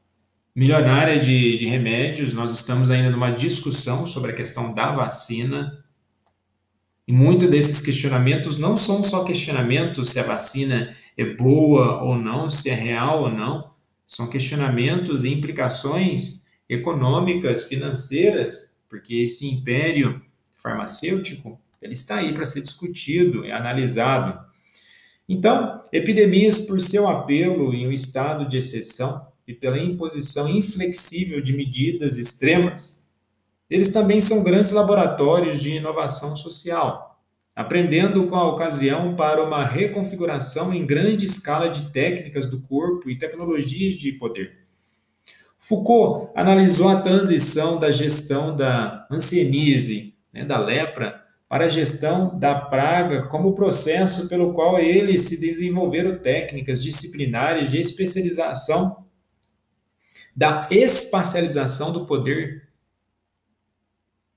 milionária 0.56 1.20
de, 1.20 1.58
de 1.58 1.66
remédios. 1.66 2.34
Nós 2.34 2.54
estamos 2.54 2.90
ainda 2.90 3.10
numa 3.10 3.32
discussão 3.32 4.06
sobre 4.06 4.32
a 4.32 4.36
questão 4.36 4.74
da 4.74 4.92
vacina. 4.92 5.84
E 7.08 7.12
muitos 7.12 7.50
desses 7.50 7.82
questionamentos 7.82 8.58
não 8.58 8.78
são 8.78 9.02
só 9.02 9.24
questionamentos 9.24 10.10
se 10.10 10.20
a 10.20 10.24
vacina 10.24 10.96
é 11.18 11.26
boa 11.26 12.04
ou 12.04 12.16
não, 12.16 12.50
se 12.50 12.70
é 12.70 12.74
real 12.74 13.24
ou 13.24 13.32
não. 13.32 13.72
São 14.06 14.30
questionamentos 14.30 15.24
e 15.24 15.34
implicações 15.34 16.46
econômicas, 16.68 17.64
financeiras, 17.64 18.78
porque 18.88 19.16
esse 19.16 19.48
império 19.48 20.22
farmacêutico 20.56 21.60
ele 21.82 21.94
está 21.94 22.18
aí 22.18 22.34
para 22.34 22.46
ser 22.46 22.62
discutido 22.62 23.46
e 23.46 23.52
analisado. 23.52 24.49
Então, 25.32 25.84
epidemias, 25.94 26.62
por 26.62 26.82
seu 26.82 27.08
apelo 27.08 27.72
em 27.72 27.88
um 27.88 27.92
estado 27.92 28.48
de 28.48 28.58
exceção 28.58 29.28
e 29.48 29.54
pela 29.54 29.78
imposição 29.78 30.50
inflexível 30.50 31.40
de 31.40 31.54
medidas 31.54 32.18
extremas, 32.18 33.14
eles 33.70 33.90
também 33.90 34.20
são 34.20 34.44
grandes 34.44 34.72
laboratórios 34.72 35.62
de 35.62 35.76
inovação 35.76 36.36
social, 36.36 37.22
aprendendo 37.56 38.26
com 38.26 38.36
a 38.36 38.50
ocasião 38.50 39.16
para 39.16 39.44
uma 39.44 39.64
reconfiguração 39.64 40.74
em 40.74 40.84
grande 40.84 41.26
escala 41.26 41.70
de 41.70 41.92
técnicas 41.92 42.48
do 42.48 42.62
corpo 42.62 43.08
e 43.08 43.16
tecnologias 43.16 43.94
de 43.94 44.14
poder. 44.14 44.58
Foucault 45.60 46.32
analisou 46.34 46.90
a 46.90 47.02
transição 47.02 47.78
da 47.78 47.92
gestão 47.92 48.56
da 48.56 49.06
ancianise, 49.12 50.16
né, 50.34 50.44
da 50.44 50.58
lepra, 50.58 51.24
para 51.50 51.66
a 51.66 51.70
gestão 51.70 52.38
da 52.38 52.54
praga 52.54 53.24
como 53.24 53.56
processo 53.56 54.30
pelo 54.30 54.54
qual 54.54 54.78
eles 54.78 55.22
se 55.22 55.42
desenvolveram 55.42 56.20
técnicas 56.20 56.82
disciplinares 56.82 57.72
de 57.72 57.80
especialização 57.80 59.10
da 60.36 60.68
espacialização 60.70 61.92
do 61.92 62.06
poder 62.06 62.70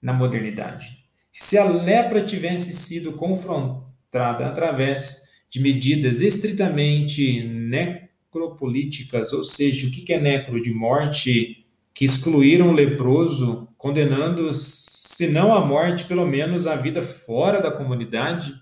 na 0.01 0.13
modernidade. 0.13 1.05
Se 1.31 1.59
a 1.59 1.65
lepra 1.65 2.23
tivesse 2.23 2.73
sido 2.73 3.13
confrontada 3.13 4.47
através 4.47 5.33
de 5.51 5.61
medidas 5.61 6.23
estritamente 6.23 7.45
necropolíticas, 7.45 9.33
ou 9.35 9.45
seja, 9.45 9.87
o 9.87 9.91
que 9.91 10.13
é 10.13 10.19
necro 10.19 10.61
de 10.61 10.73
morte, 10.73 11.62
que 11.95 12.05
excluíram 12.05 12.71
o 12.71 12.73
leproso, 12.73 13.69
condenando 13.77 14.53
se 14.53 15.29
não 15.29 15.53
a 15.53 15.65
morte, 15.65 16.05
pelo 16.05 16.27
menos 16.27 16.67
a 16.67 16.75
vida 16.75 17.03
fora 17.03 17.61
da 17.61 17.71
comunidade, 17.71 18.55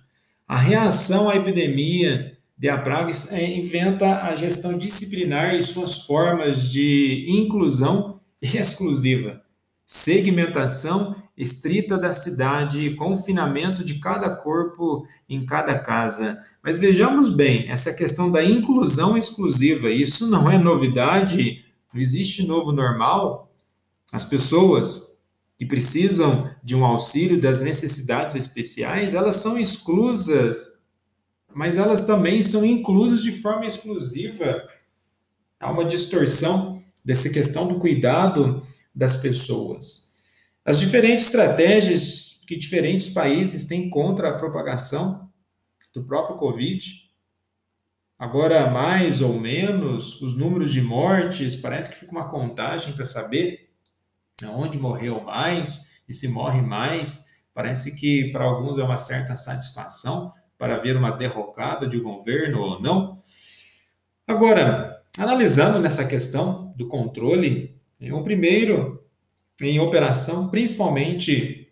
a 0.47 0.57
reação 0.59 1.31
à 1.31 1.37
epidemia 1.37 2.37
de 2.59 2.69
a 2.69 2.77
praga 2.77 3.11
inventa 3.33 4.23
a 4.23 4.35
gestão 4.35 4.77
disciplinar 4.77 5.55
e 5.55 5.61
suas 5.61 6.05
formas 6.07 6.69
de 6.71 7.27
inclusão 7.29 8.21
exclusiva, 8.43 9.41
segmentação 9.87 11.17
estrita 11.41 11.97
da 11.97 12.13
cidade, 12.13 12.91
confinamento 12.91 13.83
de 13.83 13.95
cada 13.95 14.29
corpo 14.29 15.07
em 15.27 15.47
cada 15.47 15.79
casa. 15.79 16.39
Mas 16.63 16.77
vejamos 16.77 17.31
bem, 17.31 17.67
essa 17.71 17.95
questão 17.95 18.31
da 18.31 18.45
inclusão 18.45 19.17
exclusiva, 19.17 19.89
isso 19.89 20.27
não 20.27 20.51
é 20.51 20.59
novidade, 20.59 21.65
não 21.93 22.01
existe 22.01 22.47
novo 22.47 22.73
normal. 22.73 23.53
As 24.13 24.25
pessoas 24.25 25.25
que 25.59 25.67
precisam 25.67 26.51
de 26.63 26.75
um 26.75 26.85
auxílio 26.85 27.41
das 27.41 27.63
necessidades 27.63 28.35
especiais, 28.35 29.15
elas 29.15 29.37
são 29.37 29.59
exclusas, 29.59 30.79
mas 31.55 31.77
elas 31.77 32.07
também 32.07 32.41
são 32.41 32.65
inclusas 32.65 33.23
de 33.23 33.33
forma 33.33 33.67
exclusiva. 33.67 34.67
Há 35.59 35.71
uma 35.71 35.85
distorção 35.85 36.83
dessa 37.05 37.29
questão 37.31 37.69
do 37.69 37.79
cuidado 37.79 38.67
das 38.95 39.17
pessoas. 39.17 40.15
As 40.65 40.79
diferentes 40.79 41.27
estratégias 41.27 42.41
que 42.47 42.57
diferentes 42.57 43.09
países 43.09 43.67
têm 43.67 43.91
contra 43.91 44.31
a 44.31 44.39
propagação 44.39 45.29
do 45.95 46.05
próprio 46.05 46.37
Covid, 46.37 47.10
agora 48.21 48.71
mais 48.71 49.23
ou 49.23 49.41
menos, 49.41 50.21
os 50.21 50.37
números 50.37 50.71
de 50.71 50.83
mortes, 50.83 51.57
parece 51.57 51.89
que 51.89 51.97
fica 51.97 52.13
uma 52.13 52.29
contagem 52.29 52.93
para 52.93 53.07
saber 53.07 53.71
onde 54.45 54.79
morreu 54.79 55.23
mais 55.23 56.03
e 56.07 56.13
se 56.13 56.29
morre 56.29 56.61
mais, 56.61 57.31
parece 57.55 57.97
que 57.99 58.31
para 58.31 58.45
alguns 58.45 58.77
é 58.77 58.83
uma 58.85 58.99
certa 58.99 59.35
satisfação 59.37 60.35
para 60.59 60.77
ver 60.77 60.97
uma 60.97 61.11
derrocada 61.11 61.87
de 61.87 61.97
um 61.97 62.03
governo 62.03 62.61
ou 62.61 62.83
não. 62.83 63.19
Agora, 64.27 65.03
analisando 65.19 65.79
nessa 65.79 66.07
questão 66.07 66.75
do 66.77 66.87
controle, 66.89 67.75
o 68.13 68.23
primeiro 68.23 69.03
em 69.63 69.81
operação, 69.81 70.51
principalmente 70.51 71.69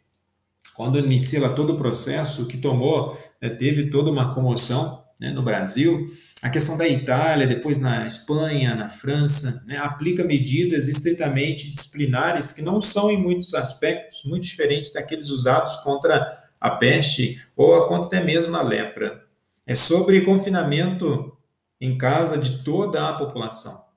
quando 0.75 0.99
inicia 0.99 1.47
todo 1.51 1.75
o 1.75 1.77
processo 1.77 2.47
que 2.47 2.57
tomou, 2.57 3.19
né, 3.41 3.51
teve 3.51 3.91
toda 3.91 4.11
uma 4.11 4.35
comoção 4.35 5.05
né, 5.21 5.31
no 5.31 5.43
Brasil, 5.43 6.11
a 6.41 6.51
questão 6.51 6.79
da 6.79 6.87
Itália, 6.87 7.49
depois 7.49 7.79
na 7.81 8.07
Espanha, 8.07 8.75
na 8.75 8.89
França, 8.89 9.65
né, 9.67 9.77
aplica 9.77 10.23
medidas 10.23 10.87
estritamente 10.87 11.69
disciplinares 11.69 12.53
que 12.53 12.63
não 12.63 12.81
são, 12.81 13.11
em 13.11 13.21
muitos 13.21 13.55
aspectos, 13.55 14.23
muito 14.25 14.45
diferentes 14.45 14.93
daqueles 14.93 15.31
usados 15.31 15.77
contra 15.79 16.49
a 16.61 16.71
peste 16.71 17.45
ou 17.57 17.85
contra 17.87 18.07
até 18.07 18.25
mesmo 18.25 18.57
a 18.57 18.63
lepra. 18.63 19.27
É 19.67 19.75
sobre 19.75 20.25
confinamento 20.25 21.37
em 21.81 21.99
casa 21.99 22.39
de 22.39 22.63
toda 22.63 23.09
a 23.09 23.15
população. 23.15 23.89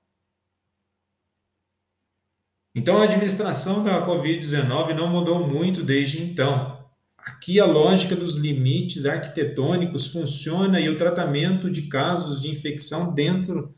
Então, 2.74 3.02
a 3.02 3.04
administração 3.04 3.84
da 3.84 4.06
Covid-19 4.06 4.94
não 4.94 5.08
mudou 5.08 5.46
muito 5.48 5.84
desde 5.84 6.24
então. 6.24 6.81
Aqui 7.26 7.60
a 7.60 7.66
lógica 7.66 8.16
dos 8.16 8.38
limites 8.38 9.06
arquitetônicos 9.06 10.08
funciona 10.08 10.80
e 10.80 10.90
o 10.90 10.98
tratamento 10.98 11.70
de 11.70 11.84
casos 11.84 12.42
de 12.42 12.50
infecção 12.50 13.14
dentro 13.14 13.74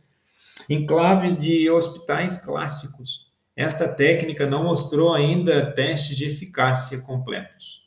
enclaves 0.70 1.42
de 1.42 1.70
hospitais 1.70 2.38
clássicos. 2.38 3.32
Esta 3.56 3.88
técnica 3.88 4.46
não 4.46 4.64
mostrou 4.64 5.14
ainda 5.14 5.72
testes 5.74 6.16
de 6.16 6.26
eficácia 6.26 7.00
completos. 7.02 7.84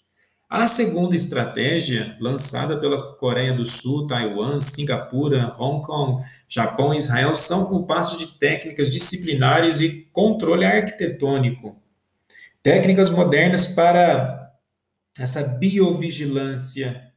A 0.49 0.67
segunda 0.67 1.17
estratégia, 1.17 2.17
lançada 2.21 2.77
pela 2.79 3.17
Coreia 3.17 3.53
do 3.53 3.67
Sul, 3.67 4.07
Taiwan, 4.07 4.61
Singapura, 4.61 5.53
Hong 5.59 5.85
Kong, 5.85 6.23
Japão 6.47 6.95
e 6.95 6.99
Israel, 6.99 7.35
são 7.35 7.75
o 7.75 7.85
passo 7.85 8.17
de 8.17 8.29
técnicas 8.39 8.93
disciplinares 8.93 9.81
e 9.81 10.09
controle 10.13 10.65
arquitetônico. 10.65 11.77
Técnicas 12.63 13.11
modernas 13.11 13.67
para 13.67 14.46
essa 15.23 15.43
biovigilância 15.43 17.13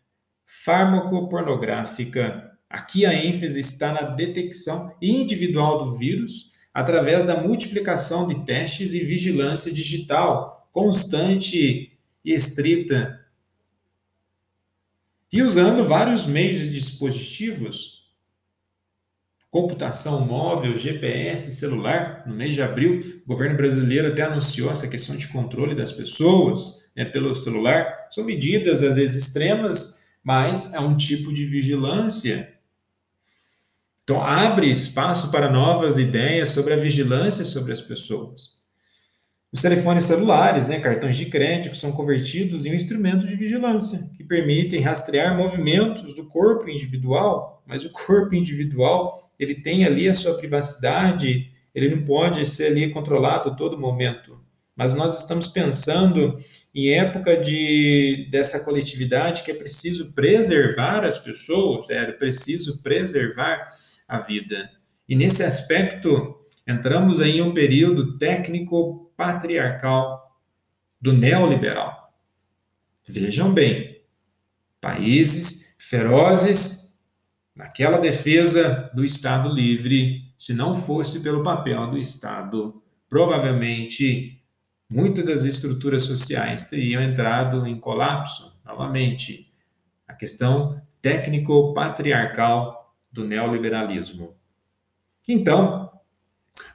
farmacopornográfica. 0.45 2.51
Aqui 2.69 3.05
a 3.05 3.13
ênfase 3.13 3.59
está 3.59 3.93
na 3.93 4.01
detecção 4.01 4.95
individual 5.01 5.83
do 5.83 5.97
vírus 5.97 6.51
através 6.73 7.23
da 7.23 7.41
multiplicação 7.41 8.27
de 8.27 8.45
testes 8.45 8.93
e 8.93 8.99
vigilância 8.99 9.73
digital 9.73 10.69
constante 10.71 11.97
e 12.23 12.33
estrita. 12.33 13.25
E 15.31 15.41
usando 15.41 15.83
vários 15.83 16.25
meios 16.25 16.61
e 16.61 16.69
dispositivos 16.69 17.98
computação 19.49 20.25
móvel, 20.25 20.77
GPS, 20.77 21.55
celular. 21.55 22.23
No 22.27 22.35
mês 22.35 22.53
de 22.53 22.61
abril, 22.61 23.01
o 23.25 23.27
governo 23.27 23.57
brasileiro 23.57 24.07
até 24.07 24.21
anunciou 24.21 24.71
essa 24.71 24.87
questão 24.87 25.15
de 25.15 25.27
controle 25.27 25.73
das 25.73 25.91
pessoas 25.91 26.91
né, 26.95 27.03
pelo 27.03 27.33
celular. 27.33 28.07
São 28.11 28.23
medidas, 28.23 28.83
às 28.83 28.95
vezes, 28.95 29.25
extremas, 29.25 30.07
mas 30.23 30.73
é 30.73 30.79
um 30.79 30.95
tipo 30.95 31.33
de 31.33 31.45
vigilância. 31.45 32.53
Então, 34.03 34.23
abre 34.23 34.69
espaço 34.69 35.31
para 35.31 35.51
novas 35.51 35.97
ideias 35.97 36.49
sobre 36.49 36.73
a 36.73 36.77
vigilância 36.77 37.45
sobre 37.45 37.73
as 37.73 37.81
pessoas. 37.81 38.59
Os 39.51 39.63
telefones 39.63 40.03
celulares, 40.03 40.67
né, 40.67 40.79
cartões 40.79 41.17
de 41.17 41.25
crédito, 41.25 41.75
são 41.75 41.91
convertidos 41.91 42.67
em 42.67 42.71
um 42.71 42.75
instrumento 42.75 43.25
de 43.25 43.35
vigilância 43.35 43.99
que 44.15 44.23
permitem 44.23 44.79
rastrear 44.79 45.35
movimentos 45.35 46.13
do 46.13 46.27
corpo 46.27 46.69
individual, 46.69 47.63
mas 47.65 47.83
o 47.83 47.91
corpo 47.91 48.35
individual 48.35 49.28
ele 49.39 49.55
tem 49.55 49.85
ali 49.85 50.09
a 50.09 50.13
sua 50.13 50.35
privacidade, 50.35 51.49
ele 51.73 51.95
não 51.95 52.03
pode 52.03 52.45
ser 52.45 52.67
ali 52.67 52.89
controlado 52.89 53.55
todo 53.55 53.79
momento. 53.79 54.37
Mas 54.75 54.93
nós 54.95 55.19
estamos 55.19 55.47
pensando 55.47 56.37
em 56.73 56.89
época 56.89 57.37
de, 57.37 58.27
dessa 58.31 58.63
coletividade 58.63 59.43
que 59.43 59.51
é 59.51 59.53
preciso 59.53 60.13
preservar 60.13 61.05
as 61.05 61.17
pessoas, 61.17 61.89
é 61.89 62.11
preciso 62.11 62.81
preservar 62.81 63.67
a 64.07 64.19
vida. 64.19 64.69
E 65.07 65.15
nesse 65.15 65.43
aspecto, 65.43 66.35
entramos 66.67 67.21
em 67.21 67.41
um 67.41 67.53
período 67.53 68.17
técnico-patriarcal 68.17 70.37
do 71.01 71.13
neoliberal. 71.13 72.13
Vejam 73.07 73.53
bem, 73.53 74.01
países 74.79 75.75
ferozes 75.79 76.88
naquela 77.59 77.97
defesa 77.97 78.89
do 78.93 79.03
Estado 79.03 79.49
livre, 79.49 80.31
se 80.37 80.53
não 80.53 80.73
fosse 80.73 81.21
pelo 81.21 81.43
papel 81.43 81.91
do 81.91 81.97
Estado, 81.97 82.81
provavelmente 83.09 84.41
muitas 84.89 85.25
das 85.25 85.43
estruturas 85.43 86.03
sociais 86.03 86.69
teriam 86.69 87.01
entrado 87.01 87.67
em 87.67 87.77
colapso 87.77 88.57
novamente. 88.65 89.51
A 90.07 90.13
questão 90.13 90.81
técnico-patriarcal 91.01 92.95
do 93.11 93.27
neoliberalismo. 93.27 94.37
Então, 95.27 95.91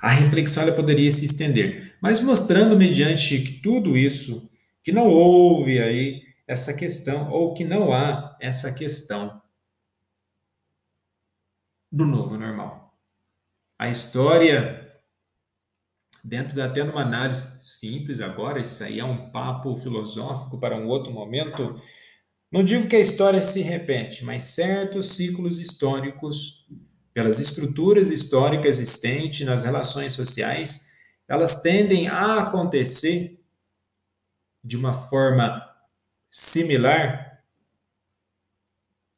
a 0.03 0.11
reflexão 0.11 0.71
poderia 0.75 1.11
se 1.11 1.25
estender, 1.25 1.95
mas 1.99 2.21
mostrando 2.21 2.77
mediante 2.77 3.59
tudo 3.63 3.97
isso 3.97 4.51
que 4.83 4.93
não 4.93 5.07
houve 5.07 5.81
aí 5.81 6.21
essa 6.47 6.75
questão 6.75 7.31
ou 7.31 7.55
que 7.55 7.65
não 7.65 7.91
há 7.91 8.37
essa 8.39 8.75
questão 8.75 9.43
do 11.95 12.05
novo 12.05 12.37
normal. 12.37 12.93
A 13.79 13.89
história 13.89 14.85
dentro 16.25 16.57
da 16.57 16.69
tendo 16.69 16.91
uma 16.91 17.03
análise 17.03 17.63
simples 17.63 18.21
agora, 18.21 18.59
isso 18.59 18.83
aí 18.83 18.99
é 18.99 19.05
um 19.05 19.31
papo 19.31 19.77
filosófico 19.77 20.59
para 20.59 20.77
um 20.77 20.89
outro 20.89 21.13
momento. 21.13 21.81
Não 22.51 22.65
digo 22.65 22.89
que 22.89 22.97
a 22.97 23.01
história 23.01 23.41
se 23.41 23.61
repete, 23.61 24.25
mas 24.25 24.43
certos 24.43 25.11
ciclos 25.11 25.61
históricos 25.61 26.67
pelas 27.13 27.39
estruturas 27.39 28.11
históricas 28.11 28.81
existentes 28.81 29.47
nas 29.47 29.63
relações 29.63 30.15
sociais, 30.15 30.93
elas 31.29 31.63
tendem 31.63 32.09
a 32.09 32.41
acontecer 32.41 33.41
de 34.65 34.77
uma 34.77 34.93
forma 34.95 35.63
similar, 36.29 37.34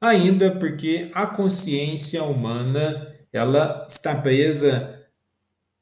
ainda 0.01 0.59
porque 0.59 1.11
a 1.15 1.27
consciência 1.27 2.23
humana 2.23 3.15
ela 3.33 3.87
está 3.89 4.21
presa 4.21 5.09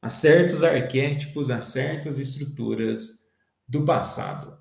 a 0.03 0.09
certos 0.09 0.63
arquétipos, 0.63 1.51
a 1.51 1.61
certas 1.61 2.19
estruturas 2.19 3.25
do 3.67 3.85
passado. 3.85 4.59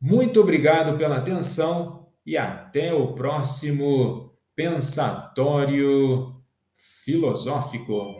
Muito 0.00 0.40
obrigado 0.40 0.98
pela 0.98 1.18
atenção 1.18 2.08
e 2.26 2.36
até 2.36 2.92
o 2.92 3.14
próximo 3.14 4.36
pensatório 4.54 6.42
filosófico. 6.74 8.16